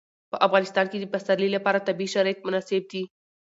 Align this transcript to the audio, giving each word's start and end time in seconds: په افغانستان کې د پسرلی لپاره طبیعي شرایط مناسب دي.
په 0.31 0.37
افغانستان 0.47 0.85
کې 0.91 0.97
د 0.99 1.05
پسرلی 1.13 1.49
لپاره 1.55 1.85
طبیعي 1.87 2.09
شرایط 2.15 2.39
مناسب 2.47 2.83
دي. 2.91 3.03